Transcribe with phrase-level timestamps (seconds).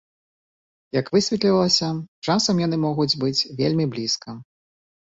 [0.99, 1.91] Як высветлілася,
[2.27, 4.29] часам яны могуць быць вельмі блізка.